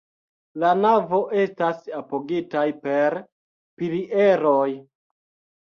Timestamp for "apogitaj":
1.99-2.65